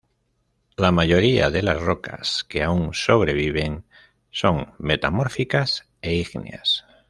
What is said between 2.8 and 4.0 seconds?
sobreviven